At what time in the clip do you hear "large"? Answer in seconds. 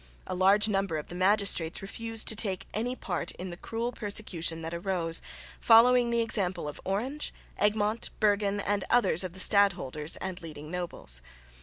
0.33-0.67